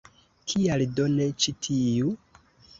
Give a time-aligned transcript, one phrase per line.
[0.53, 2.19] Kial do ne ĉi tiu?